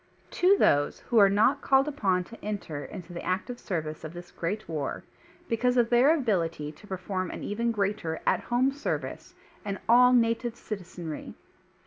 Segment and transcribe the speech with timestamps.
[0.31, 4.31] To those who are not called upon to enter into the active service of this
[4.31, 5.03] great WAR,
[5.47, 10.55] because of their ability to perform an even greatr at home service, and all native
[10.55, 11.35] citizenry.